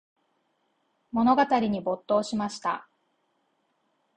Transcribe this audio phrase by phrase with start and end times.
[1.11, 2.87] 物語に没頭しました。